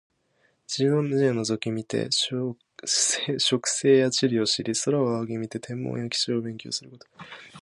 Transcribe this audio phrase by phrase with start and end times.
[0.65, 2.55] 地面を覗き見て植
[2.87, 7.05] 生や地理を知り、空を仰ぎ見て天文や気象を勉強すること。